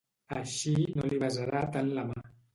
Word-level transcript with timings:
Així 0.37 0.73
no 1.01 1.05
li 1.11 1.21
besarà 1.25 1.63
tant 1.77 1.95
la 2.01 2.09
mà. 2.11 2.27